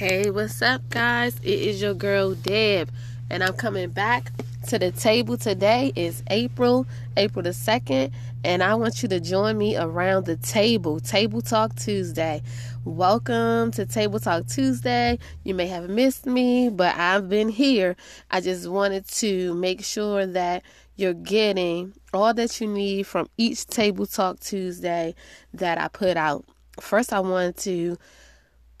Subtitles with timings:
[0.00, 1.36] Hey, what's up, guys?
[1.42, 2.90] It is your girl Deb,
[3.28, 4.32] and I'm coming back
[4.68, 5.92] to the table today.
[5.94, 6.86] It's April,
[7.18, 8.10] April the 2nd,
[8.42, 12.40] and I want you to join me around the table, Table Talk Tuesday.
[12.86, 15.18] Welcome to Table Talk Tuesday.
[15.44, 17.94] You may have missed me, but I've been here.
[18.30, 20.62] I just wanted to make sure that
[20.96, 25.14] you're getting all that you need from each Table Talk Tuesday
[25.52, 26.46] that I put out.
[26.80, 27.98] First, I wanted to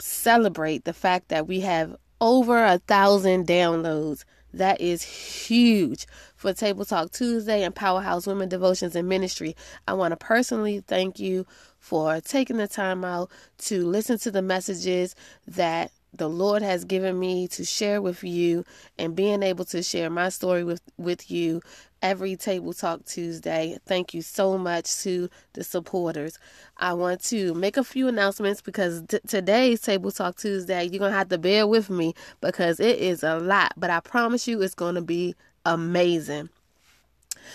[0.00, 4.24] celebrate the fact that we have over a thousand downloads.
[4.52, 9.54] That is huge for Table Talk Tuesday and Powerhouse Women Devotions and Ministry.
[9.86, 11.46] I want to personally thank you
[11.78, 15.14] for taking the time out to listen to the messages
[15.46, 18.64] that the Lord has given me to share with you
[18.98, 21.60] and being able to share my story with, with you
[22.02, 23.78] every Table Talk Tuesday.
[23.86, 26.38] Thank you so much to the supporters.
[26.76, 31.12] I want to make a few announcements because t- today's Table Talk Tuesday, you're going
[31.12, 34.62] to have to bear with me because it is a lot, but I promise you
[34.62, 35.34] it's going to be
[35.66, 36.48] amazing.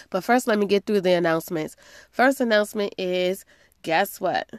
[0.10, 1.76] But first, let me get through the announcements.
[2.12, 3.46] First announcement is
[3.82, 4.50] guess what?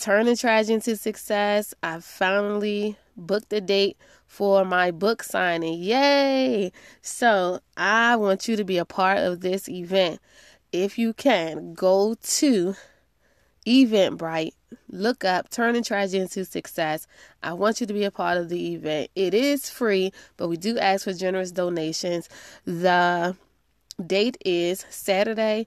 [0.00, 1.74] Turning tragedy into success.
[1.82, 5.78] I finally booked a date for my book signing.
[5.78, 6.72] Yay!
[7.02, 10.18] So I want you to be a part of this event.
[10.72, 12.76] If you can, go to
[13.66, 14.54] Eventbrite,
[14.88, 17.06] look up Turning Tragedy into Success.
[17.42, 19.10] I want you to be a part of the event.
[19.14, 22.26] It is free, but we do ask for generous donations.
[22.64, 23.36] The
[24.06, 25.66] date is Saturday,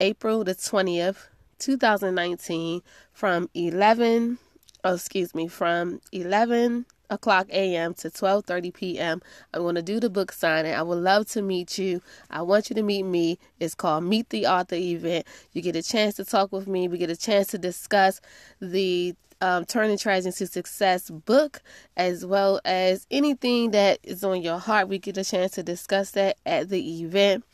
[0.00, 1.26] April the 20th,
[1.58, 4.38] 2019 from 11
[4.86, 7.94] oh, excuse me, from 11 o'clock a.m.
[7.94, 9.22] to 12:30 p.m.
[9.52, 10.74] I'm going to do the book signing.
[10.74, 12.02] I would love to meet you.
[12.30, 13.38] I want you to meet me.
[13.60, 15.26] It's called Meet the Author event.
[15.52, 16.88] You get a chance to talk with me.
[16.88, 18.20] We get a chance to discuss
[18.60, 21.62] the um, Turning Tragedy into Success book,
[21.96, 24.88] as well as anything that is on your heart.
[24.88, 27.44] We get a chance to discuss that at the event.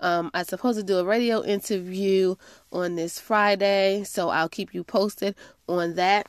[0.00, 2.36] Um, I'm supposed to do a radio interview
[2.72, 5.34] on this Friday, so I'll keep you posted
[5.68, 6.26] on that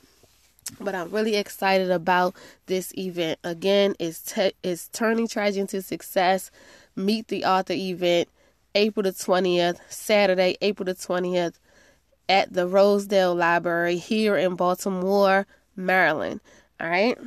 [0.80, 2.34] but I'm really excited about
[2.66, 3.38] this event.
[3.44, 6.50] Again, it's te- it's turning tragedy into success.
[6.94, 8.28] Meet the author event,
[8.74, 11.54] April the 20th, Saturday, April the 20th,
[12.28, 15.46] at the Rosedale Library here in Baltimore,
[15.76, 16.40] Maryland.
[16.80, 17.18] All right.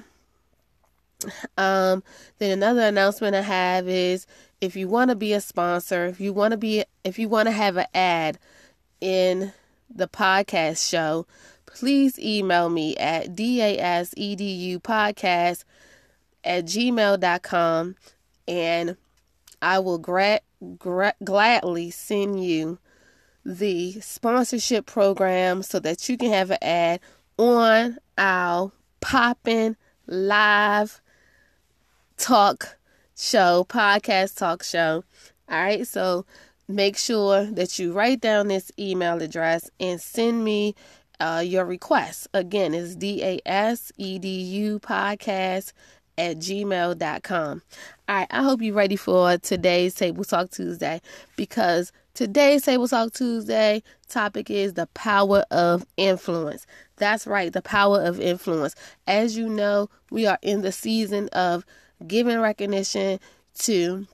[1.57, 2.03] Um,
[2.37, 4.27] then another announcement I have is
[4.61, 7.47] if you want to be a sponsor, if you want to be, if you want
[7.47, 8.39] to have an ad
[9.01, 9.53] in
[9.93, 11.27] the podcast show,
[11.65, 15.63] please email me at dasedupodcast
[16.43, 17.95] at gmail.com
[18.47, 18.97] and
[19.61, 20.41] I will gra-
[20.77, 22.79] gra- gladly send you
[23.43, 26.99] the sponsorship program so that you can have an ad
[27.37, 29.75] on our popping
[30.07, 31.01] live
[32.17, 32.77] talk
[33.15, 35.03] show, podcast talk show.
[35.49, 36.25] All right, so
[36.67, 40.75] make sure that you write down this email address and send me
[41.19, 42.27] uh, your request.
[42.33, 45.71] Again, it's D A S E D U podcast
[46.17, 47.61] at gmail.com.
[48.07, 51.01] All right, I hope you're ready for today's Table Talk Tuesday
[51.35, 56.65] because today's Table Talk Tuesday topic is the power of influence.
[56.97, 58.75] That's right, the power of influence.
[59.07, 61.65] As you know, we are in the season of
[62.07, 63.19] giving recognition
[63.59, 64.07] to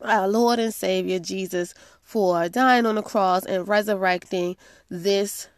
[0.00, 4.56] our Lord and Savior Jesus for dying on the cross and resurrecting
[4.88, 5.48] this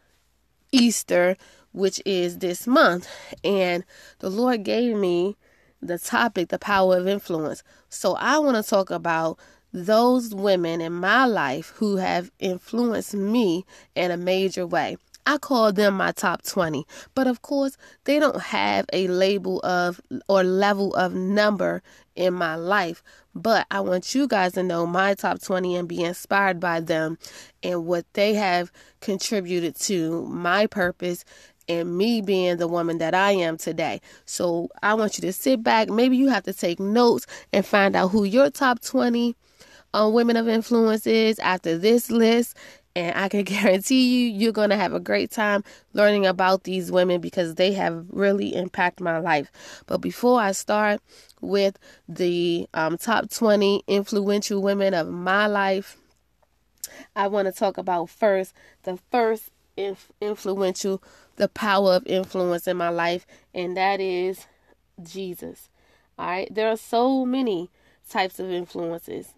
[0.71, 1.35] Easter,
[1.71, 3.09] which is this month.
[3.43, 3.83] And
[4.19, 5.35] the Lord gave me
[5.81, 7.63] the topic, the power of influence.
[7.89, 9.39] So I want to talk about
[9.73, 14.97] those women in my life who have influenced me in a major way.
[15.25, 16.85] I call them my top 20.
[17.13, 21.81] But of course, they don't have a label of or level of number
[22.15, 23.01] in my life.
[23.33, 27.17] But I want you guys to know my top 20 and be inspired by them
[27.63, 28.71] and what they have
[29.01, 31.25] contributed to my purpose
[31.67, 34.01] and me being the woman that I am today.
[34.25, 35.89] So I want you to sit back.
[35.89, 39.35] Maybe you have to take notes and find out who your top 20
[39.93, 42.57] uh, women of influence is after this list
[42.95, 45.63] and I can guarantee you, you're going to have a great time
[45.93, 49.51] learning about these women because they have really impacted my life.
[49.85, 51.01] But before I start
[51.41, 51.77] with
[52.07, 55.97] the um, top 20 influential women of my life,
[57.15, 58.53] I want to talk about first
[58.83, 61.01] the first inf- influential,
[61.35, 64.45] the power of influence in my life, and that is
[65.01, 65.69] Jesus.
[66.17, 67.69] All right, there are so many
[68.09, 69.33] types of influences,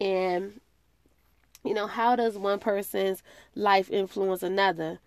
[0.00, 0.60] and
[1.64, 3.22] you know, how does one person's
[3.54, 4.98] life influence another?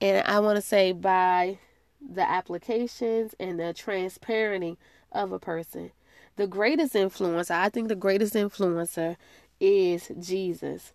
[0.00, 1.58] And I want to say by
[2.00, 4.78] the applications and the transparency
[5.12, 5.90] of a person.
[6.36, 9.16] The greatest influencer, I think the greatest influencer
[9.58, 10.92] is Jesus.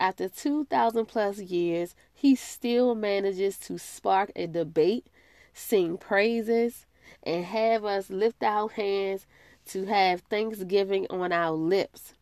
[0.00, 5.06] After 2,000 plus years, he still manages to spark a debate,
[5.52, 6.86] sing praises,
[7.22, 9.26] and have us lift our hands
[9.66, 12.14] to have thanksgiving on our lips.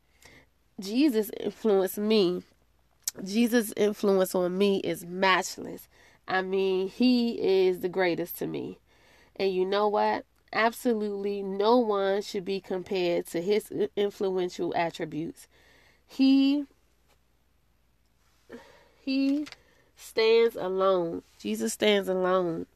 [0.78, 2.42] Jesus influenced me.
[3.24, 5.88] Jesus' influence on me is matchless.
[6.28, 8.78] I mean, he is the greatest to me.
[9.36, 10.24] And you know what?
[10.52, 15.48] Absolutely no one should be compared to his influential attributes.
[16.06, 16.66] He
[19.04, 19.46] he
[19.96, 21.22] stands alone.
[21.38, 22.66] Jesus stands alone.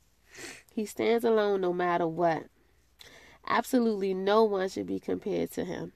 [0.73, 2.44] He stands alone no matter what.
[3.47, 5.93] Absolutely no one should be compared to him.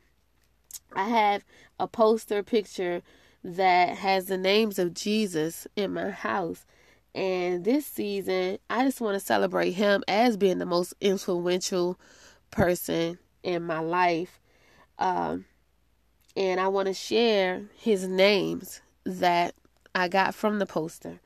[0.94, 1.44] I have
[1.78, 3.02] a poster picture
[3.42, 6.64] that has the names of Jesus in my house.
[7.14, 11.98] And this season, I just want to celebrate him as being the most influential
[12.50, 14.40] person in my life.
[14.98, 15.44] Um,
[16.36, 19.54] and I want to share his names that
[19.94, 21.20] I got from the poster.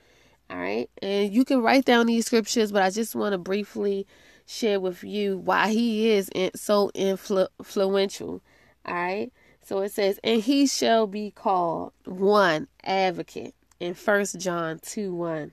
[0.51, 0.91] All right.
[1.01, 4.07] And you can write down these scriptures, but I just want to briefly
[4.47, 8.43] share with you why he is so influ- influential.
[8.85, 9.33] All right.
[9.69, 15.53] So it says, and he shall be called one advocate in First John 2 1,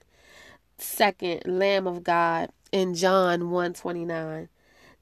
[0.77, 4.47] second Lamb of God in John 1 29.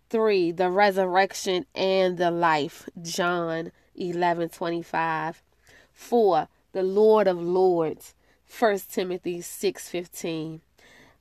[0.09, 0.51] 3.
[0.53, 5.43] The resurrection and the life, John 11 25.
[5.91, 8.15] 4 the Lord of Lords,
[8.49, 10.61] 1 Timothy 6:15.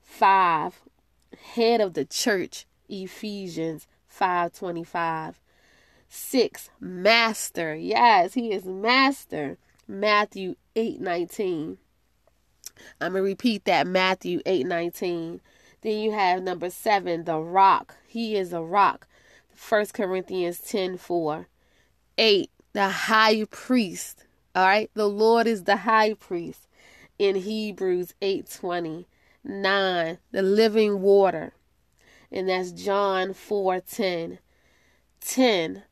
[0.00, 0.80] 5.
[1.56, 5.41] Head of the church, Ephesians 5:25.
[6.14, 6.68] 6.
[6.78, 7.74] Master.
[7.74, 9.56] Yes, he is master.
[9.88, 11.78] Matthew 8:19.
[13.00, 15.40] I'm going to repeat that Matthew 8:19.
[15.80, 17.96] Then you have number 7, the rock.
[18.06, 19.08] He is a rock.
[19.56, 21.46] 1 Corinthians 10:4.
[22.18, 24.26] 8, the high priest.
[24.54, 26.68] All right, the Lord is the high priest
[27.18, 29.06] in Hebrews 8:20.
[29.44, 31.54] 9, the living water.
[32.30, 34.40] And that's John 4:10.
[35.22, 35.84] 10.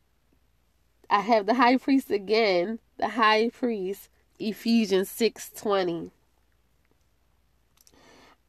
[1.11, 4.09] I have the high priest again, the high priest,
[4.39, 6.13] Ephesians 6:20.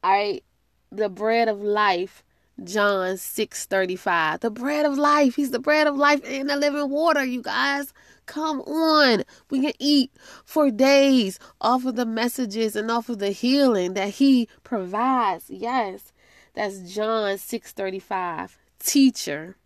[0.04, 0.44] All right,
[0.90, 2.22] the bread of life,
[2.62, 4.40] John 6:35.
[4.40, 7.92] The bread of life, he's the bread of life and the living water, you guys.
[8.26, 9.24] Come on.
[9.50, 10.12] We can eat
[10.44, 15.50] for days off of the messages and off of the healing that he provides.
[15.50, 16.12] Yes.
[16.54, 18.58] That's John 6:35.
[18.78, 19.56] Teacher.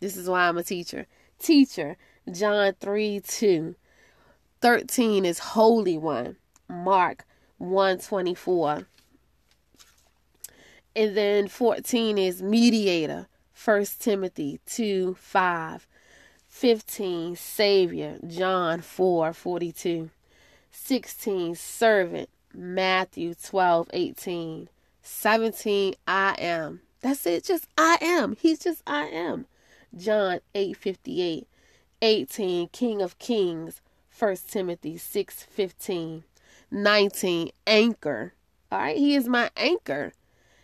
[0.00, 1.06] This is why I'm a teacher.
[1.38, 1.96] Teacher.
[2.30, 3.74] John 3 2.
[4.60, 6.36] 13 is Holy One.
[6.68, 7.24] Mark
[7.58, 8.86] 124.
[10.94, 13.28] And then 14 is mediator.
[13.64, 15.86] 1 Timothy 2 5.
[16.56, 20.08] 15 Savior John 4 42
[20.70, 24.68] 16 Servant Matthew 12 18
[25.02, 29.44] 17 I am that's it just I am he's just I am
[29.94, 31.46] John 8 58
[32.02, 33.80] 18 King of Kings
[34.18, 36.24] 1 Timothy 6 15
[36.70, 38.34] 19 Anchor.
[38.70, 40.12] All right he is my anchor.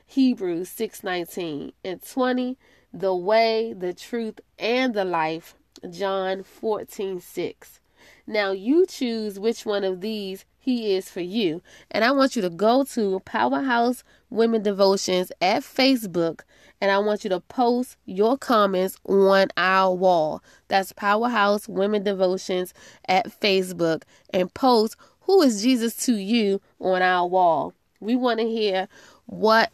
[0.07, 2.59] Hebrews 6 19 and 20
[2.93, 5.55] the way the truth and the life.
[5.91, 7.81] John 14 6.
[8.27, 11.61] Now you choose which one of these he is for you.
[11.91, 16.43] And I want you to go to Powerhouse Women Devotions at Facebook
[16.81, 20.41] and I want you to post your comments on our wall.
[20.69, 22.73] That's Powerhouse Women Devotions
[23.09, 27.75] at Facebook and post who is Jesus to you on our wall.
[27.99, 28.89] We want to hear
[29.27, 29.73] what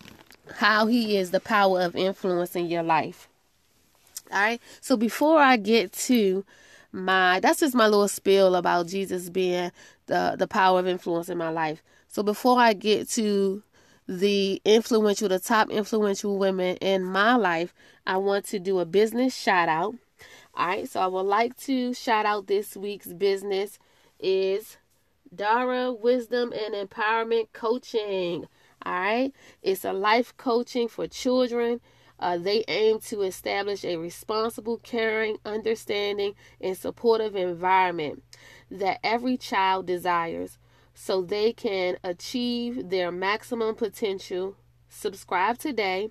[0.57, 3.29] how he is the power of influence in your life.
[4.33, 4.61] All right.
[4.81, 6.47] So before I get to
[6.93, 9.71] my that's just my little spiel about Jesus being
[10.09, 11.83] the the power of influence in my life.
[12.09, 13.63] So before I get to
[14.07, 17.73] the influential the top influential women in my life,
[18.07, 19.95] I want to do a business shout out.
[20.55, 20.89] All right.
[20.89, 23.79] So I would like to shout out this week's business
[24.19, 24.77] is
[25.33, 28.47] Dara Wisdom and Empowerment Coaching.
[28.85, 29.33] All right.
[29.63, 31.81] It's a life coaching for children
[32.21, 38.23] uh, they aim to establish a responsible, caring, understanding, and supportive environment
[38.71, 40.59] that every child desires
[40.95, 44.57] so they can achieve their maximum potential.
[44.89, 46.11] Subscribe today,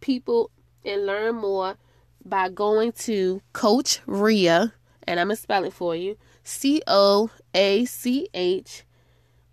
[0.00, 0.50] people,
[0.84, 1.76] and learn more
[2.24, 4.72] by going to Coach Ria,
[5.06, 8.84] and I'm going to spell it for you C O A C H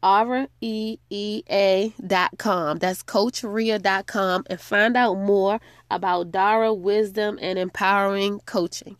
[0.04, 2.78] R E E A dot com.
[2.78, 5.60] That's dot com and find out more
[5.90, 8.98] about Dara Wisdom and Empowering Coaching.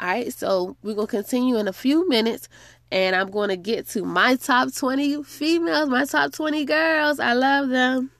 [0.00, 2.48] All right, so we're going to continue in a few minutes
[2.92, 7.18] and I'm going to get to my top 20 females, my top 20 girls.
[7.18, 8.10] I love them.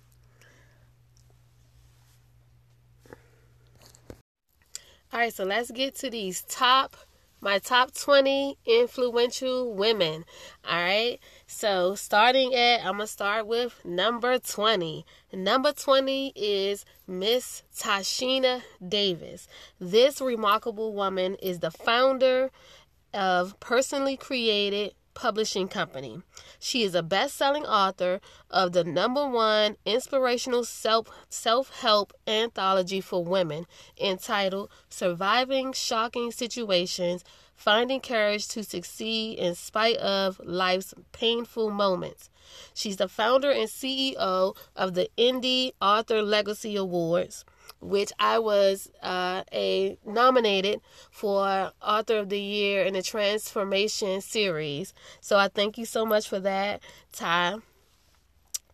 [5.13, 6.97] All right, so let's get to these top
[7.43, 10.25] my top 20 influential women.
[10.65, 11.19] All right.
[11.49, 15.05] So, starting at, I'm going to start with number 20.
[15.33, 19.49] Number 20 is Miss Tieshena Davis.
[19.81, 22.53] This remarkable woman is the founder
[23.15, 26.23] of Purposely Created Publishing Company.
[26.59, 33.67] She is a best-selling author of the number one inspirational self self-help anthology for women
[34.01, 42.31] entitled Surviving Shocking Situations: Finding Courage to Succeed in Spite of Life's Painful Moments.
[42.75, 47.45] She's the founder and CEO of the Indie Author Legacy Awards
[47.81, 54.95] which I was uh, a nominated for Author of the Year in the Transformation series.
[55.21, 56.81] So I thank you so much for that,
[57.13, 57.57] Ty.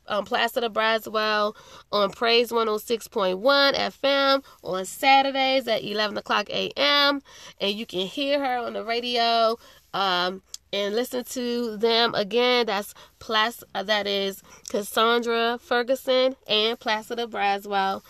[0.08, 1.56] um, Placida Braswell
[1.92, 7.22] on Praise 106.1 FM on Saturdays at 11 o'clock a.m.
[7.60, 9.58] And you can hear her on the radio
[9.94, 10.42] um,
[10.74, 12.66] and listen to them again.
[12.68, 18.02] That's Plac- uh, that is Cassandra Ferguson and Placida Braswell.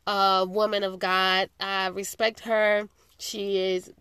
[0.06, 1.48] uh, woman of God.
[1.58, 3.92] I respect her She is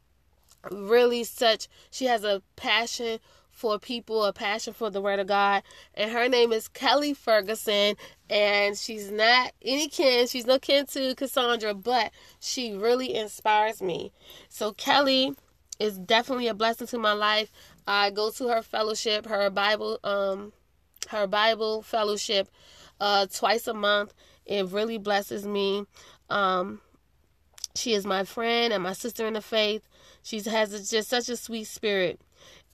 [0.72, 3.20] really such, she has a passion
[3.52, 5.64] for people, a passion for the Word of God.
[5.94, 7.96] And her name is Kelly Ferguson.
[8.30, 14.14] And she's not any kin, she's no kin to Cassandra, but she really inspires me.
[14.48, 15.36] So, Kelly
[15.80, 17.52] is definitely a blessing to my life.
[17.88, 20.54] I go to her fellowship, her Bible, um,
[21.10, 22.50] her Bible fellowship,
[23.00, 24.14] uh, twice a month.
[24.46, 25.86] It really blesses me.
[26.30, 26.82] Um,
[27.76, 29.88] she is my friend and my sister in the faith.
[30.24, 32.22] She has just such a sweet spirit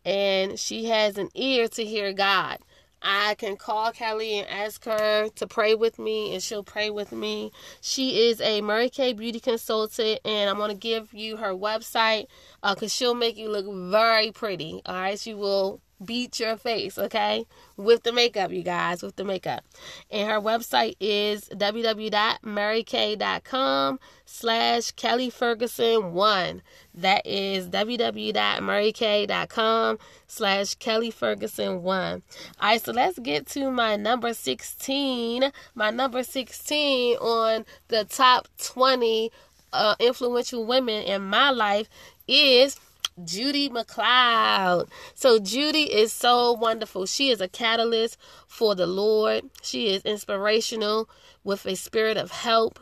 [0.06, 2.60] and she has an ear to hear God.
[3.02, 7.12] I can call Kelly and ask her to pray with me, and she'll pray with
[7.12, 7.52] me.
[7.80, 12.25] She is a Mary Kay beauty consultant, and I'm going to give you her website
[12.64, 14.82] because uh, she'll make you look very pretty.
[14.88, 17.46] All right, she will beat your face, okay?
[17.78, 19.64] With the makeup, you guys, with the makeup.
[20.12, 26.62] And her website is www.marykay.com slash Kelly Ferguson 1.
[26.94, 32.14] That is www.marykay.com slash Kelly Ferguson 1.
[32.14, 32.22] All
[32.62, 35.50] right, so let's get to my number 16.
[35.75, 39.32] My number 16 on the top 20
[39.74, 41.88] uh, influential women in my life
[42.28, 42.75] is
[43.24, 44.89] Judy McLeod.
[45.13, 47.05] So Judy is so wonderful.
[47.05, 48.17] She is a catalyst
[48.48, 49.50] for the Lord.
[49.62, 51.10] She is inspirational
[51.43, 52.79] with a spirit of help.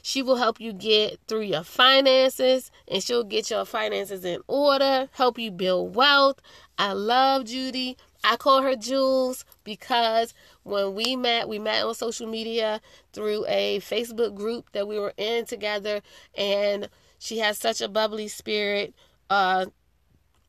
[0.00, 5.08] She will help you get through your finances and she'll get your finances in order,
[5.12, 6.40] help you build wealth.
[6.78, 7.96] I love Judy.
[8.22, 12.80] I call her Jules because when we met, we met on social media
[13.12, 16.00] through a Facebook group that we were in together
[16.36, 16.88] and
[17.18, 18.94] she has such a bubbly spirit
[19.30, 19.66] uh,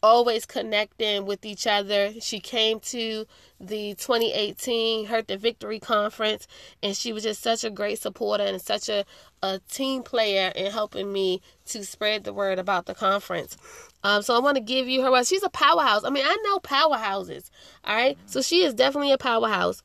[0.02, 2.14] always connecting with each other.
[2.22, 3.26] She came to
[3.60, 6.48] the 2018 Hurt to Victory conference,
[6.82, 9.06] and she was just such a great supporter and such a,
[9.44, 13.58] a team player in helping me to spread the word about the conference.
[14.04, 15.24] Um, so I want to give you her.
[15.26, 16.04] She's a powerhouse.
[16.06, 17.50] I mean, I know powerhouses.
[17.84, 19.84] All right, so she is definitely a powerhouse.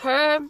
[0.00, 0.40] Her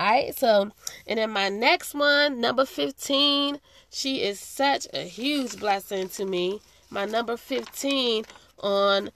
[0.00, 0.70] All right, so,
[1.06, 3.58] and then my next one, number 15,
[3.90, 6.60] she is such a huge blessing to me.
[6.90, 8.24] My number 15
[8.60, 9.10] on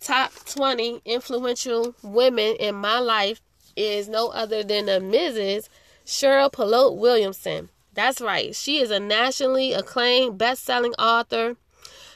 [0.00, 3.42] top 20 influential women in my life
[3.76, 5.68] is no other than the Mrs.
[6.06, 7.68] Cheryl Polote Williamson.
[7.94, 8.54] That's right.
[8.56, 11.56] She is a nationally acclaimed best-selling author,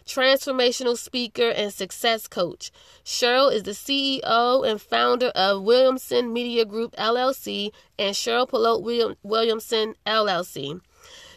[0.04, 2.72] transformational speaker, and success coach.
[3.04, 9.94] Cheryl is the CEO and founder of Williamson Media Group LLC and Cheryl Polote Williamson
[10.04, 10.80] LLC.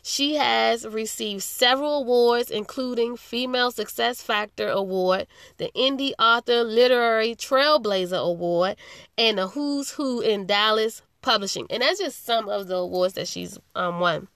[0.01, 5.27] She has received several awards, including Female Success Factor Award,
[5.57, 8.77] the Indie Author Literary Trailblazer Award,
[9.15, 11.67] and the Who's Who in Dallas Publishing.
[11.69, 14.27] And that's just some of the awards that she's um, won.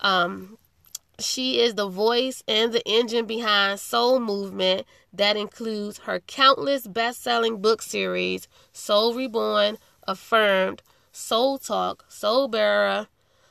[0.00, 0.58] Um,
[1.20, 7.22] she is the voice and the engine behind Soul Movement that includes her countless best
[7.22, 13.08] selling book series Soul Reborn, Affirmed, Soul Talk, Soul Bearer,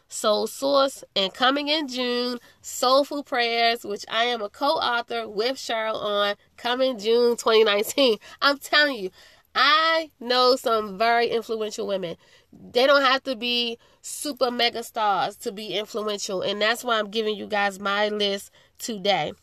[0.07, 5.57] Soul Source, and coming in June, Soulful Prayers, which I am a co author with
[5.57, 8.17] Cheryl on, coming June 2019.
[8.41, 9.11] I'm telling you,
[9.53, 12.15] I know some very influential women.
[12.71, 17.09] They don't have to be super mega stars to be influential, and that's why I'm
[17.09, 19.33] giving you guys my list today.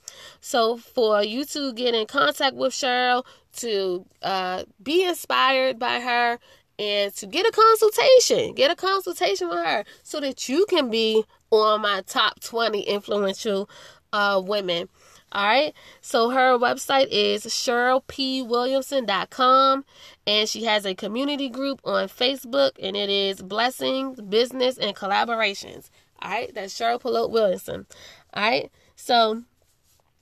[0.41, 3.25] So, for you to get in contact with Cheryl,
[3.57, 6.39] to uh, be inspired by her,
[6.79, 11.25] and to get a consultation, get a consultation with her so that you can be
[11.51, 13.69] on my top 20 influential
[14.13, 14.89] uh, women.
[15.35, 15.75] All right.
[16.01, 19.85] So her website is CherylPWilliamson.com
[20.27, 25.91] and she has a community group on Facebook and it is Blessings, Business, and Collaborations.
[26.23, 26.55] All right.
[26.55, 27.87] That's Cheryl Polote Williamson.
[28.33, 28.71] All right.
[28.95, 29.43] So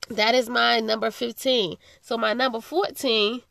[0.08, 1.76] that is my number 15.
[2.00, 3.42] So my number 14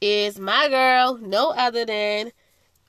[0.00, 2.32] is my girl, no other than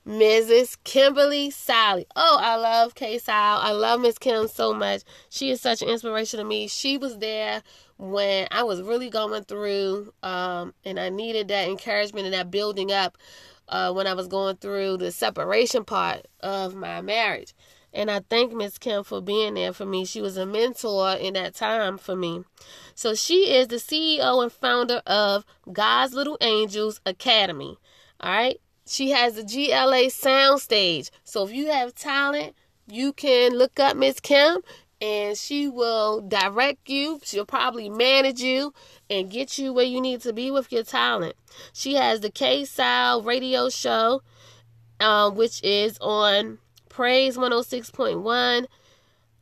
[0.06, 0.78] Mrs.
[0.82, 2.06] Kimberly Sally.
[2.16, 3.58] Oh, I love K Sal.
[3.58, 5.02] I love Miss Kim so much.
[5.28, 6.68] She is such an inspiration to me.
[6.68, 7.62] She was there
[8.00, 12.90] when I was really going through um, and I needed that encouragement and that building
[12.90, 13.18] up
[13.68, 17.54] uh, when I was going through the separation part of my marriage.
[17.92, 20.06] And I thank Miss Kim for being there for me.
[20.06, 22.44] She was a mentor in that time for me.
[22.94, 27.76] So she is the CEO and founder of God's Little Angels Academy.
[28.20, 28.60] All right.
[28.86, 31.10] She has the GLA Soundstage.
[31.24, 32.54] So if you have talent,
[32.86, 34.62] you can look up Miss Kim
[35.00, 37.20] and she will direct you.
[37.22, 38.74] She'll probably manage you
[39.08, 41.34] and get you where you need to be with your talent.
[41.72, 44.22] She has the K Style radio show,
[45.00, 46.58] uh, which is on
[46.88, 48.66] Praise 106.1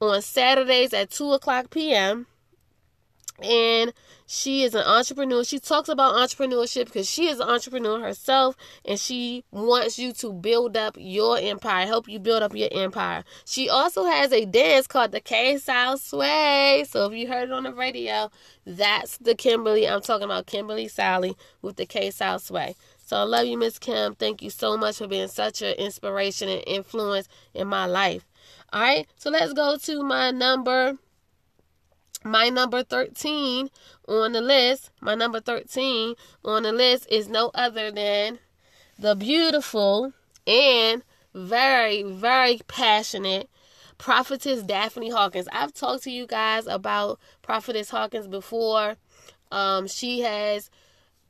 [0.01, 2.27] on Saturdays at 2 o'clock p.m.
[3.43, 3.93] And
[4.27, 5.43] she is an entrepreneur.
[5.43, 10.33] She talks about entrepreneurship because she is an entrepreneur herself and she wants you to
[10.33, 13.25] build up your empire, help you build up your empire.
[13.47, 16.85] She also has a dance called the K Style Sway.
[16.89, 18.31] So if you heard it on the radio,
[18.67, 19.89] that's the Kimberly.
[19.89, 22.75] I'm talking about Kimberly Sally with the K Style Sway.
[23.07, 24.15] So I love you, Miss Kim.
[24.15, 28.27] Thank you so much for being such an inspiration and influence in my life.
[28.71, 30.99] All right, so let's go to my number
[32.29, 33.71] my number 13
[34.07, 36.15] on the list, my number 13
[36.45, 38.39] on the list is no other than
[38.99, 40.13] the beautiful
[40.47, 41.03] and
[41.35, 43.49] very, very passionate
[43.99, 45.49] prophetess Daphne Hawkins.
[45.53, 48.97] I've talked to you guys about prophetess Hawkins before.
[49.51, 50.71] Um, she has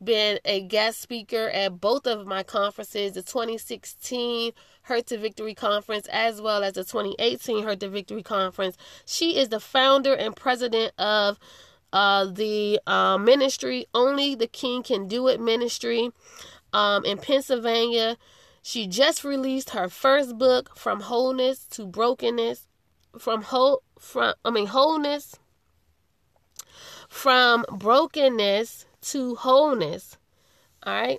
[0.03, 4.53] been a guest speaker at both of my conferences, the 2016
[4.89, 8.77] Hurt to Victory Conference as well as the 2018 Hurt to Victory Conference.
[9.05, 11.39] She is the founder and president of
[11.93, 16.11] uh, the uh, ministry Only the King Can Do It ministry
[16.73, 18.17] um, in Pennsylvania.
[18.63, 22.67] She just released her first book, From Wholeness to Brokenness.
[23.19, 25.35] From whole, from I mean wholeness,
[27.09, 30.19] from brokenness to wholeness.
[30.83, 31.19] All right.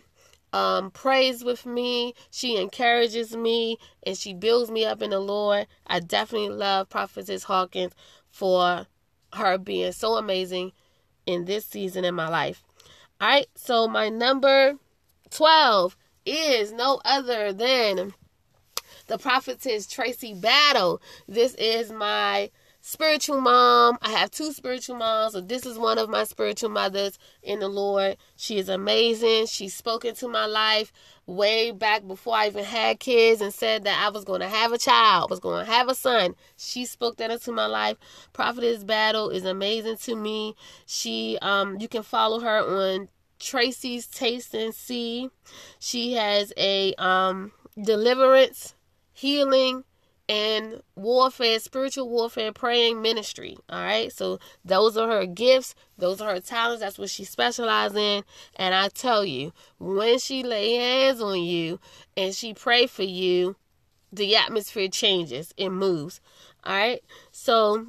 [0.55, 2.15] um, prays with me.
[2.31, 5.67] She encourages me and she builds me up in the Lord.
[5.85, 7.93] I definitely love Prophetess Hawkins
[8.31, 8.87] for
[9.33, 10.71] her being so amazing
[11.27, 12.63] in this season in my life.
[13.21, 14.75] All right, so my number
[15.31, 18.15] 12 is no other than
[19.09, 21.03] the prophetess Tracy Battle.
[21.27, 22.51] This is my
[22.87, 23.97] spiritual mom.
[24.03, 25.33] I have two spiritual moms.
[25.33, 28.19] So this is one of my spiritual mothers in the Lord.
[28.37, 29.47] She is amazing.
[29.47, 30.93] She's spoken to my life
[31.27, 34.73] way back before I even had kids and said that I was going to have
[34.73, 36.35] a child, was going to have a son.
[36.59, 37.97] She spoke that into my life.
[38.35, 40.55] Prophetess Battle is amazing to me.
[40.85, 45.31] She um you can follow her on Tracy's Taste and See.
[45.79, 48.75] She has a um deliverance,
[49.15, 49.85] healing,
[50.29, 53.57] and warfare, spiritual warfare, praying ministry.
[53.69, 54.13] All right.
[54.13, 55.75] So those are her gifts.
[55.99, 56.81] Those are her talents.
[56.81, 58.25] That's what she specializes in.
[58.57, 61.79] And I tell you, when she lay hands on you
[62.17, 63.57] and she pray for you,
[64.13, 65.53] the atmosphere changes.
[65.57, 66.21] It moves.
[66.65, 67.03] All right.
[67.31, 67.89] So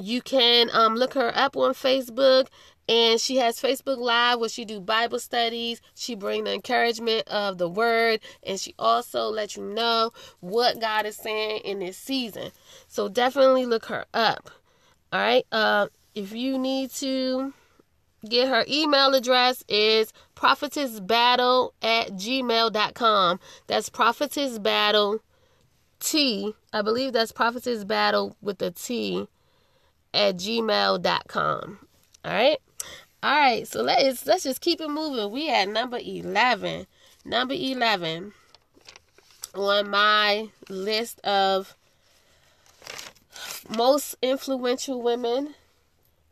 [0.00, 2.46] you can um, look her up on Facebook
[2.90, 5.80] and she has Facebook Live where she do Bible studies.
[5.94, 11.06] She bring the encouragement of the word, and she also let you know what God
[11.06, 12.50] is saying in this season.
[12.88, 14.50] So definitely look her up.
[15.12, 15.46] All right.
[15.52, 17.52] Uh, if you need to
[18.28, 23.40] get her email address is prophetessbattle at gmail.com.
[23.68, 25.20] That's prophetessbattle
[26.00, 26.54] T.
[26.72, 29.28] I believe that's prophetessbattle with a T
[30.12, 31.78] at gmail.com.
[32.24, 32.58] All right.
[33.22, 35.30] All right, so let's let's just keep it moving.
[35.30, 36.86] We at number 11.
[37.24, 38.32] Number 11
[39.54, 41.76] on my list of
[43.68, 45.54] most influential women.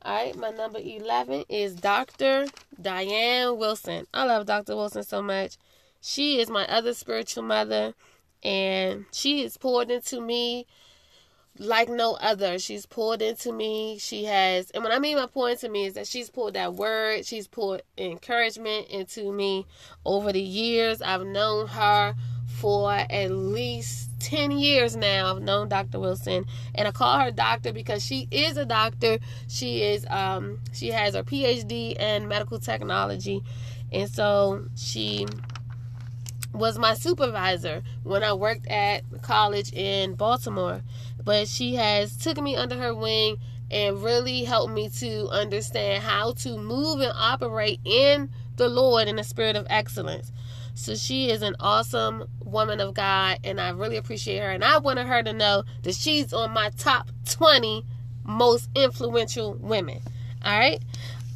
[0.02, 2.46] All right, my number 11 is Dr.
[2.80, 4.06] Diane Wilson.
[4.14, 4.74] I love Dr.
[4.74, 5.58] Wilson so much.
[6.00, 7.92] She is my other spiritual mother,
[8.42, 10.66] and she has poured into me
[11.58, 12.58] like no other.
[12.58, 13.98] She's poured into me.
[13.98, 16.74] She has, and what I mean by poured into me is that she's poured that
[16.74, 19.66] word, she's poured encouragement into me
[20.04, 21.02] over the years.
[21.02, 22.14] I've known her
[22.60, 25.32] for at least 10 years now.
[25.34, 26.00] I've known Dr.
[26.00, 26.44] Wilson,
[26.74, 29.18] and I call her doctor because she is a doctor.
[29.48, 33.42] She is, um, she has her PhD in medical technology,
[33.92, 35.26] and so she
[36.52, 40.82] was my supervisor when I worked at college in Baltimore
[41.28, 43.36] but she has took me under her wing
[43.70, 49.16] and really helped me to understand how to move and operate in the Lord in
[49.16, 50.32] the spirit of excellence.
[50.72, 54.50] So she is an awesome woman of God, and I really appreciate her.
[54.50, 57.84] And I wanted her to know that she's on my top 20
[58.24, 60.00] most influential women.
[60.42, 60.80] All right.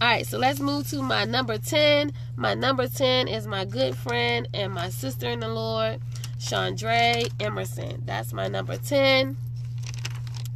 [0.00, 2.12] All right, so let's move to my number 10.
[2.36, 6.00] My number 10 is my good friend and my sister in the Lord,
[6.38, 8.04] Chandre Emerson.
[8.06, 9.36] That's my number 10.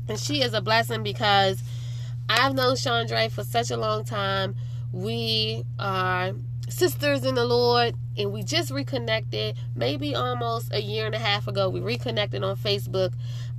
[0.09, 1.63] And she is a blessing because
[2.29, 4.57] I've known Chandre for such a long time.
[4.93, 6.33] We are
[6.69, 11.47] sisters in the Lord, and we just reconnected maybe almost a year and a half
[11.47, 11.69] ago.
[11.69, 13.13] We reconnected on Facebook.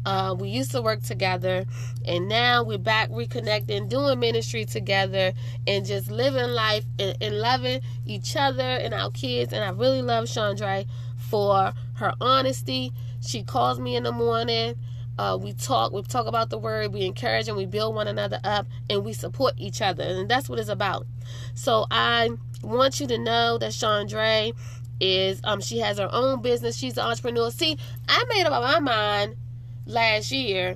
[0.05, 1.65] Uh, we used to work together,
[2.05, 5.33] and now we're back reconnecting, doing ministry together,
[5.65, 9.51] and just living life and, and loving each other and our kids.
[9.51, 10.85] And I really love Chandra
[11.17, 12.93] for her honesty.
[13.21, 14.75] She calls me in the morning.
[15.17, 18.39] Uh, we talk, we talk about the word, we encourage and we build one another
[18.43, 21.05] up, and we support each other, and that's what it's about.
[21.55, 22.29] So I
[22.63, 24.51] want you to know that Chandra
[24.99, 26.75] is um she has her own business.
[26.75, 27.51] She's an entrepreneur.
[27.51, 27.77] See,
[28.07, 29.35] I made up my mind
[29.85, 30.75] last year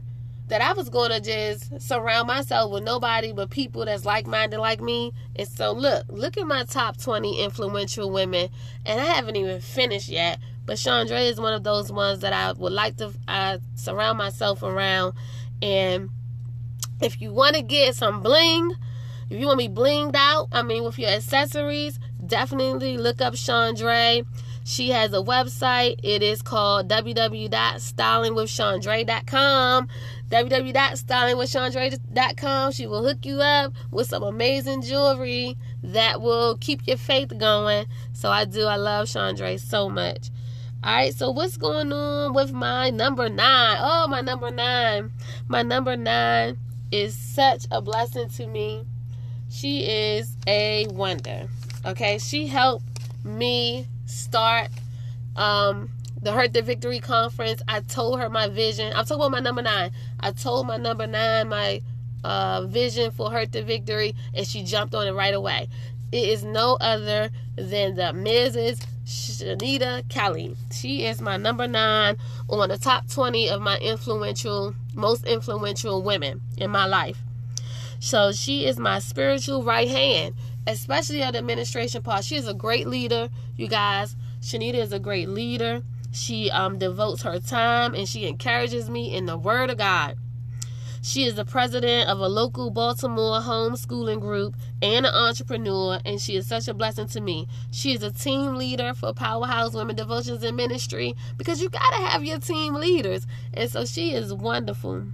[0.52, 4.82] that I was going to just surround myself with nobody but people that's like-minded like
[4.82, 5.14] me.
[5.38, 8.50] And so look, look at my top 20 influential women
[8.86, 10.40] and I haven't even finished yet.
[10.66, 14.62] But Chandra is one of those ones that I would like to uh, surround myself
[14.62, 15.14] around.
[15.62, 16.10] And
[17.00, 18.74] if you want to get some bling,
[19.30, 23.36] if you want to be blinged out, I mean, with your accessories, definitely look up
[23.36, 24.24] Chandra.
[24.64, 26.00] She has a website.
[26.04, 29.88] It is called www.stylingwithchandra.com.
[30.32, 32.72] www.stylingwithchandra.com.
[32.72, 37.86] She will hook you up with some amazing jewelry that will keep your faith going.
[38.14, 38.66] So I do.
[38.66, 40.30] I love Chandra so much.
[40.84, 43.78] All right, so what's going on with my number nine?
[43.80, 45.12] Oh, my number nine.
[45.48, 46.58] My number nine
[46.92, 48.84] is such a blessing to me.
[49.50, 51.50] She is a wonder.
[51.86, 52.86] Okay, she helped
[53.24, 54.70] me start
[55.36, 55.92] um
[56.22, 57.62] the Hurt to Victory conference.
[57.68, 58.94] I told her my vision.
[58.94, 59.92] I'm talking about my number nine.
[60.22, 61.82] I told my number nine my
[62.24, 65.68] uh, vision for her to Victory, and she jumped on it right away.
[66.12, 68.86] It is no other than the Mrs.
[69.06, 70.56] Shanita Kelly.
[70.72, 72.18] She is my number nine
[72.50, 77.18] on the top 20 of my influential, most influential women in my life.
[78.00, 80.36] So she is my spiritual right hand,
[80.68, 82.26] especially at the administration part.
[82.26, 84.16] She is a great leader, you guys.
[84.42, 85.84] Shanita is a great leader.
[86.12, 90.18] She um, devotes her time and she encourages me in the Word of God.
[91.04, 96.36] She is the president of a local Baltimore homeschooling group and an entrepreneur, and she
[96.36, 97.48] is such a blessing to me.
[97.72, 102.06] She is a team leader for Powerhouse Women Devotions and Ministry because you got to
[102.06, 103.26] have your team leaders.
[103.52, 105.06] And so she is wonderful.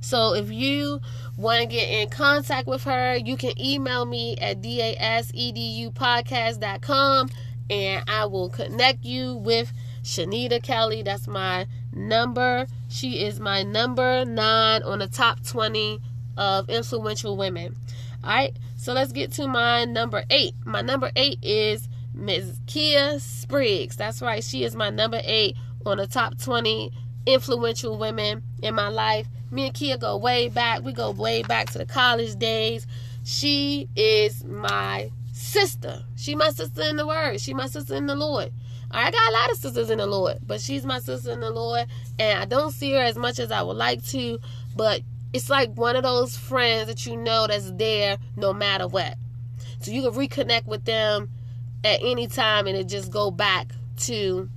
[0.00, 1.00] So if you
[1.36, 7.30] want to get in contact with her, you can email me at dasedupodcast.com
[7.70, 11.02] and I will connect you with Shanita Kelly.
[11.02, 12.66] That's my number.
[12.88, 16.00] She is my number nine on the top 20
[16.36, 17.76] of influential women.
[18.22, 20.54] All right, so let's get to my number eight.
[20.64, 22.60] My number eight is Ms.
[22.66, 23.96] Kia Spriggs.
[23.96, 26.92] That's right, she is my number eight on the top 20
[27.26, 29.26] influential women in my life.
[29.50, 30.82] Me and Kia go way back.
[30.82, 32.86] We go way back to the college days.
[33.24, 36.02] She is my sister.
[36.16, 37.40] She my sister in the word.
[37.40, 38.52] She my sister in the Lord.
[38.90, 41.50] I got a lot of sisters in the Lord, but she's my sister in the
[41.50, 41.86] Lord,
[42.18, 44.38] and I don't see her as much as I would like to,
[44.76, 49.16] but it's like one of those friends that you know that's there no matter what.
[49.80, 51.28] So you can reconnect with them
[51.84, 54.48] at any time and it just go back to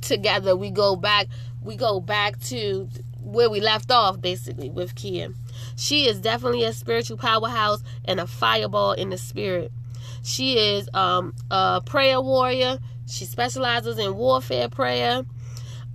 [0.00, 0.54] together.
[0.54, 1.26] We go back
[1.62, 2.88] we go back to
[3.22, 5.30] where we left off basically with Kia.
[5.76, 9.72] She is definitely a spiritual powerhouse and a fireball in the spirit.
[10.22, 12.78] She is um, a prayer warrior.
[13.06, 15.24] She specializes in warfare prayer.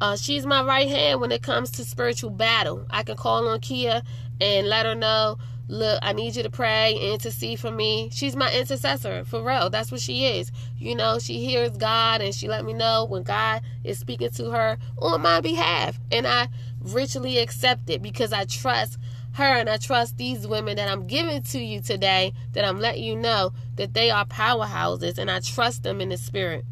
[0.02, 2.86] Uh, she's my right hand when it comes to spiritual battle.
[2.90, 4.04] I can call on Kia
[4.42, 5.38] and let her know,
[5.70, 8.10] look, I need you to pray and intercede for me.
[8.12, 9.70] She's my intercessor, for real.
[9.70, 10.52] That's what she is.
[10.78, 14.52] You know, she hears God and she let me know when God is speaking to
[14.52, 15.98] her on my behalf.
[16.12, 16.50] And I
[16.82, 18.98] richly accept it because I trust
[19.36, 23.04] her and I trust these women that I'm giving to you today, that I'm letting
[23.04, 26.66] you know that they are powerhouses and I trust them in the spirit.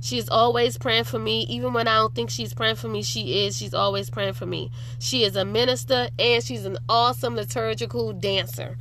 [0.00, 1.42] She's always praying for me.
[1.42, 3.56] Even when I don't think she's praying for me, she is.
[3.56, 4.72] She's always praying for me.
[4.98, 8.76] She is a minister and she's an awesome liturgical dancer.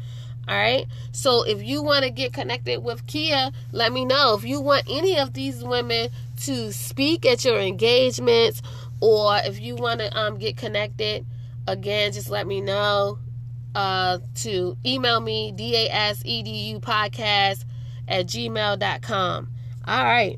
[0.48, 0.88] All right.
[1.12, 4.34] So if you want to get connected with Kia, let me know.
[4.36, 6.10] If you want any of these women
[6.46, 8.64] to speak at your engagements
[9.02, 11.28] or if you want to um, get connected,
[11.70, 13.20] again, just let me know
[13.76, 17.66] uh, to email me, D-A-S-E-D-U podcast
[18.08, 19.48] at gmail.com.
[19.86, 20.38] All right.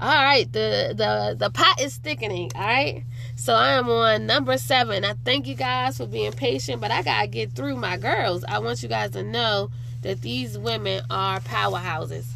[0.00, 0.50] All right.
[0.52, 2.52] The, the, the pot is thickening.
[2.54, 3.04] All right.
[3.36, 5.04] So I am on number seven.
[5.04, 8.44] I thank you guys for being patient, but I got to get through my girls.
[8.44, 9.70] I want you guys to know
[10.02, 12.26] that these women are powerhouses.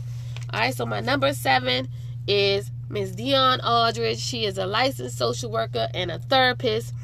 [0.50, 0.74] All right.
[0.74, 1.88] So my number seven
[2.26, 4.18] is Miss Dion Aldridge.
[4.18, 6.94] She is a licensed social worker and a therapist.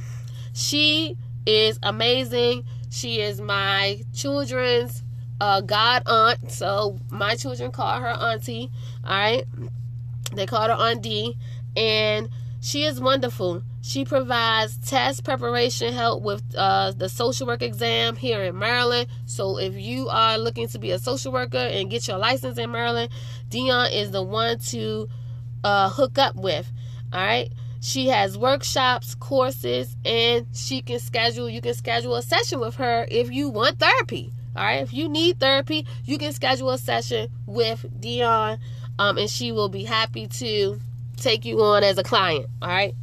[0.53, 2.65] She is amazing.
[2.91, 5.03] She is my children's
[5.41, 6.51] uh, god aunt.
[6.51, 8.71] So my children call her auntie.
[9.05, 9.45] All right.
[10.33, 11.37] They call her Aunt D.
[11.77, 12.29] And
[12.61, 13.63] she is wonderful.
[13.83, 19.09] She provides test preparation help with uh, the social work exam here in Maryland.
[19.25, 22.71] So if you are looking to be a social worker and get your license in
[22.71, 23.11] Maryland,
[23.49, 25.09] Dion is the one to
[25.65, 26.71] uh, hook up with.
[27.13, 27.51] All right.
[27.81, 33.07] She has workshops, courses, and she can schedule, you can schedule a session with her
[33.11, 34.33] if you want therapy.
[34.57, 34.83] All right.
[34.83, 38.59] If you need therapy, you can schedule a session with Dion,
[38.99, 40.81] um, and she will be happy to
[41.17, 42.47] take you on as a client.
[42.61, 42.97] All right.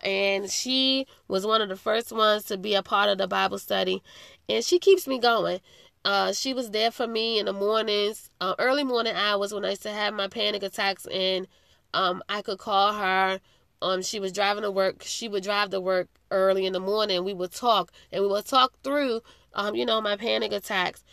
[0.03, 3.59] and she was one of the first ones to be a part of the Bible
[3.59, 4.01] study,
[4.49, 5.59] and she keeps me going.
[6.03, 9.71] Uh, she was there for me in the mornings, uh, early morning hours when I
[9.71, 11.47] used to have my panic attacks, and
[11.93, 13.39] um, I could call her.
[13.83, 15.03] Um, she was driving to work.
[15.03, 17.23] She would drive to work early in the morning.
[17.23, 19.21] We would talk, and we would talk through,
[19.53, 21.03] um, you know, my panic attacks.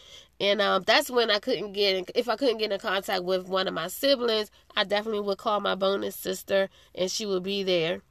[0.41, 3.49] And um, that's when I couldn't get, in, if I couldn't get in contact with
[3.49, 7.63] one of my siblings, I definitely would call my bonus sister, and she would be
[7.63, 8.03] there.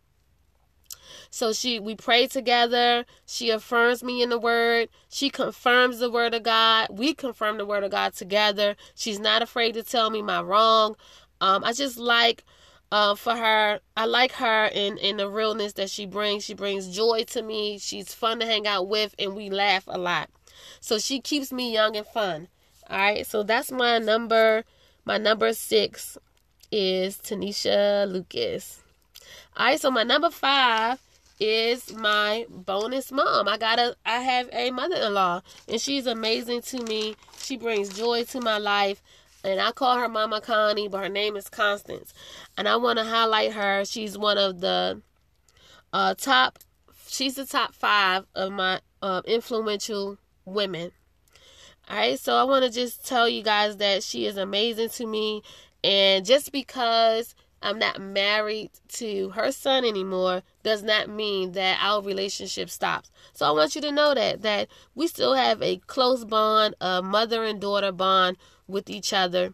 [1.29, 3.05] So she we pray together.
[3.25, 4.89] She affirms me in the word.
[5.09, 6.87] She confirms the word of God.
[6.91, 8.75] We confirm the word of God together.
[8.95, 10.95] She's not afraid to tell me my wrong.
[11.41, 12.43] Um, I just like
[12.91, 13.79] uh, for her.
[13.95, 16.43] I like her in in the realness that she brings.
[16.43, 17.77] She brings joy to me.
[17.79, 20.29] She's fun to hang out with, and we laugh a lot.
[20.79, 22.47] So she keeps me young and fun.
[22.89, 23.25] All right.
[23.25, 24.63] So that's my number.
[25.05, 26.17] My number six
[26.71, 28.83] is Tanisha Lucas.
[29.57, 29.79] All right.
[29.79, 31.01] So my number five
[31.39, 33.47] is my bonus mom.
[33.47, 37.15] I got a I have a mother-in-law and she's amazing to me.
[37.37, 39.01] She brings joy to my life.
[39.43, 42.13] And I call her Mama Connie, but her name is Constance.
[42.57, 43.85] And I want to highlight her.
[43.85, 45.01] She's one of the
[45.93, 46.59] uh, top
[47.07, 50.91] she's the top 5 of my uh, influential women.
[51.89, 55.05] All right, so I want to just tell you guys that she is amazing to
[55.05, 55.41] me
[55.83, 62.01] and just because I'm not married to her son anymore does not mean that our
[62.01, 63.09] relationship stops.
[63.33, 67.01] So I want you to know that that we still have a close bond, a
[67.01, 69.53] mother and daughter bond with each other.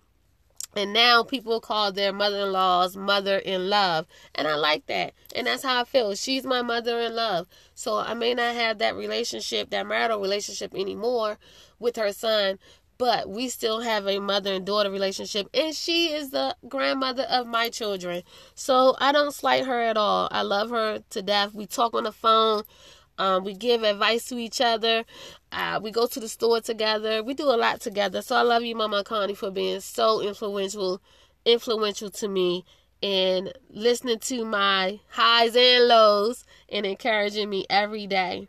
[0.76, 4.08] And now people call their mother-in-laws mother in love.
[4.34, 5.13] And I like that.
[5.36, 6.16] And that's how I feel.
[6.16, 7.48] She's my mother in love.
[7.76, 11.38] So I may not have that relationship, that marital relationship anymore
[11.78, 12.58] with her son,
[13.04, 17.46] but we still have a mother and daughter relationship and she is the grandmother of
[17.46, 18.24] my children.
[18.56, 20.30] So i don't slight her at all.
[20.32, 21.54] I love her to death.
[21.54, 22.64] We talk on the phone.
[23.18, 25.04] Um, we give advice to each other.
[25.51, 27.22] Uh, we go to the store together.
[27.22, 28.22] We do a lot together.
[28.22, 31.01] So i love you mama connie for being so influential
[31.43, 32.64] influential to me
[33.01, 38.47] and listening to my highs and lows and encouraging me every day.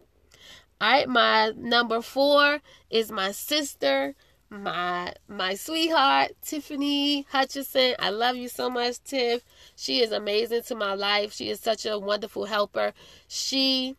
[0.80, 4.14] All right my number four is my sister
[4.50, 7.94] my my sweetheart Tiffany Hutchison.
[7.98, 9.42] I love you so much, Tiff.
[9.76, 11.32] She is amazing to my life.
[11.32, 12.92] She is such a wonderful helper.
[13.26, 13.96] She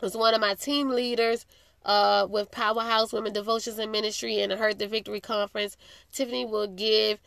[0.00, 1.46] was one of my team leaders
[1.84, 5.76] uh, with Powerhouse Women Devotions and Ministry and the the Victory Conference.
[6.12, 7.18] Tiffany will give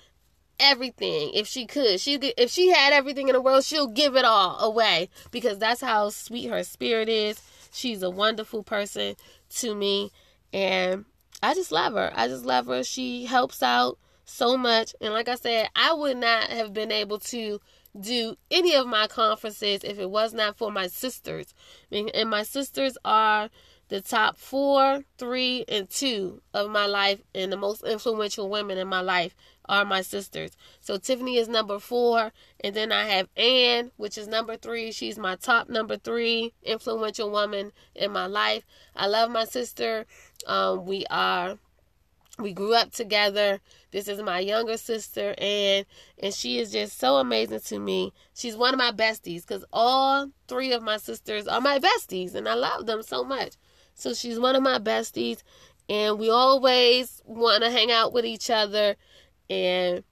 [0.60, 2.00] everything if she could.
[2.00, 5.82] She if she had everything in the world, she'll give it all away because that's
[5.82, 7.42] how sweet her spirit is.
[7.72, 9.16] She's a wonderful person
[9.58, 10.12] to me
[10.52, 11.06] and
[11.42, 12.12] I just love her.
[12.16, 12.84] I just love her.
[12.84, 17.20] She helps out so much and like I said, I would not have been able
[17.20, 17.62] to
[18.00, 21.54] do any of my conferences if it was not for my sisters.
[21.92, 23.50] And my sisters are
[23.90, 28.88] the top four, three, and two of my life, and the most influential women in
[28.88, 29.34] my life
[29.70, 30.52] are my sisters.
[30.82, 34.92] So Tiffany is number four, and then I have Anne, which is number three.
[34.92, 38.66] She's my top number three influential woman in my life.
[38.96, 40.06] I love my sister.
[40.48, 41.58] Um, we are
[42.40, 43.60] we grew up together.
[43.92, 45.86] This is my younger sister, and
[46.22, 48.14] and she is just so amazing to me.
[48.34, 52.48] She's one of my besties because all three of my sisters are my besties, and
[52.48, 53.54] I love them so much.
[53.94, 55.42] So she's one of my besties,
[55.90, 58.96] and we always want to hang out with each other
[59.50, 60.04] and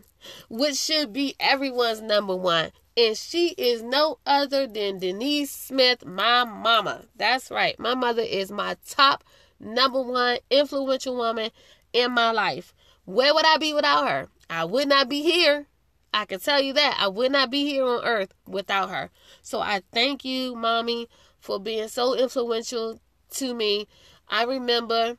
[0.49, 2.71] which should be everyone's number one.
[2.95, 7.05] And she is no other than Denise Smith, my mama.
[7.15, 7.77] That's right.
[7.79, 9.23] My mother is my top
[9.59, 11.49] number one influential woman
[11.91, 12.73] in my life.
[13.05, 14.29] Where would I be without her?
[14.49, 15.67] I would not be here.
[16.13, 19.09] I can tell you that I would not be here on earth without her.
[19.41, 22.99] So I thank you, mommy, for being so influential
[23.31, 23.87] to me.
[24.29, 25.17] I remember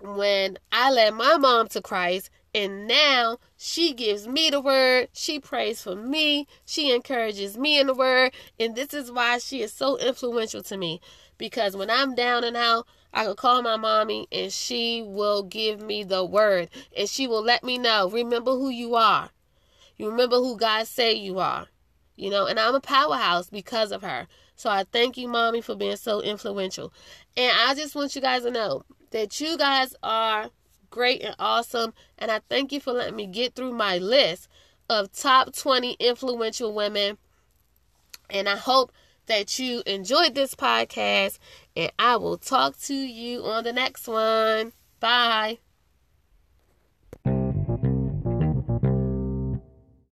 [0.00, 5.08] when I led my mom to Christ, and now she gives me the word.
[5.12, 6.46] She prays for me.
[6.64, 8.32] She encourages me in the word.
[8.60, 11.00] And this is why she is so influential to me.
[11.36, 15.82] Because when I'm down and out, I can call my mommy and she will give
[15.82, 16.70] me the word.
[16.96, 19.30] And she will let me know, remember who you are.
[19.96, 21.66] You remember who God say you are.
[22.14, 24.28] You know, and I'm a powerhouse because of her.
[24.54, 26.92] So I thank you, mommy, for being so influential.
[27.36, 30.50] And I just want you guys to know that you guys are
[30.94, 31.92] great and awesome.
[32.16, 34.48] And I thank you for letting me get through my list
[34.88, 37.18] of top 20 influential women.
[38.30, 38.92] And I hope
[39.26, 41.40] that you enjoyed this podcast.
[41.74, 44.72] And I will talk to you on the next one.
[45.00, 45.58] Bye.